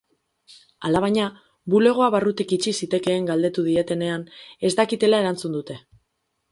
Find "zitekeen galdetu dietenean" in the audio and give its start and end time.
2.81-4.29